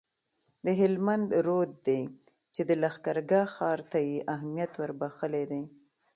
د 0.65 0.67
هلمند 0.79 1.29
رود 1.47 1.71
دی 1.87 2.01
چي 2.53 2.61
د 2.69 2.71
لښکرګاه 2.81 3.47
ښار 3.55 3.79
ته 3.91 3.99
یې 4.07 4.17
اهمیت 4.33 4.71
وربخښلی 4.77 5.43
دی 5.51 5.63